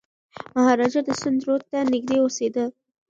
[0.55, 2.65] مهاراجا د سند رود ته نږدې اوسېده.